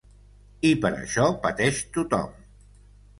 I 0.69 0.69
per 0.85 0.89
això 1.01 1.27
pateix 1.43 1.83
tothom. 1.99 2.33